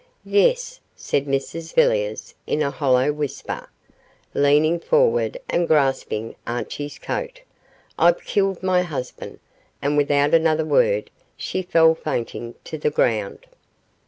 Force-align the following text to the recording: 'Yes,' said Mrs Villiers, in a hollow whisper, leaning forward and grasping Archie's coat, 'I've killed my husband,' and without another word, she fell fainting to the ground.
'Yes,' 0.25 0.79
said 0.95 1.27
Mrs 1.27 1.75
Villiers, 1.75 2.33
in 2.47 2.63
a 2.63 2.71
hollow 2.71 3.11
whisper, 3.13 3.69
leaning 4.33 4.79
forward 4.79 5.37
and 5.47 5.67
grasping 5.67 6.33
Archie's 6.47 6.97
coat, 6.97 7.41
'I've 7.99 8.25
killed 8.25 8.63
my 8.63 8.81
husband,' 8.81 9.37
and 9.79 9.97
without 9.97 10.33
another 10.33 10.65
word, 10.65 11.11
she 11.37 11.61
fell 11.61 11.93
fainting 11.93 12.55
to 12.63 12.79
the 12.79 12.89
ground. 12.89 13.45